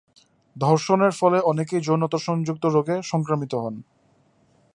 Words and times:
ধর্ষণের 0.55 1.13
ফলে 1.19 1.37
অনেকেই 1.41 1.81
যৌনতা 1.81 2.17
সংযুক্ত 2.17 2.63
রোগে 2.65 2.95
সংক্রামিত 3.03 3.53
হন। 3.55 3.75